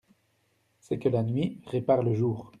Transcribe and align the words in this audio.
C'est 0.79 0.97
que 0.97 1.09
la 1.09 1.21
nuit 1.21 1.61
répare 1.67 2.01
le 2.01 2.15
jour. 2.15 2.49